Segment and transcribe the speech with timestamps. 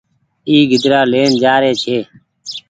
[0.49, 1.97] اي گيدرآ لين جآ رئي ڇي۔